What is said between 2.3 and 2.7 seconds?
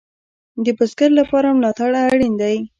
دی